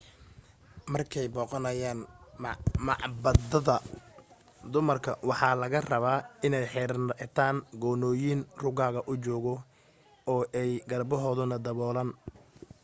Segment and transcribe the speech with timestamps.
[0.93, 1.99] markay soo booqanayaan
[2.87, 3.75] macbadada
[4.71, 9.55] dumarka waxa laga rabaa inay xirtaan goonooyin ruugaga u jooga
[10.33, 12.09] oo ay garbahoodana daboolaan